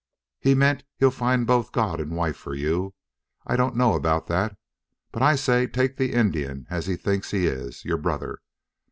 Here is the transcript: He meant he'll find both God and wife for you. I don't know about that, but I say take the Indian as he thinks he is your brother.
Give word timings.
He 0.39 0.55
meant 0.55 0.83
he'll 0.97 1.11
find 1.11 1.45
both 1.45 1.71
God 1.71 1.99
and 1.99 2.15
wife 2.15 2.35
for 2.35 2.55
you. 2.55 2.95
I 3.45 3.55
don't 3.55 3.75
know 3.75 3.93
about 3.93 4.25
that, 4.29 4.57
but 5.11 5.21
I 5.21 5.35
say 5.35 5.67
take 5.67 5.97
the 5.97 6.13
Indian 6.13 6.65
as 6.71 6.87
he 6.87 6.95
thinks 6.95 7.29
he 7.29 7.45
is 7.45 7.85
your 7.85 7.97
brother. 7.99 8.39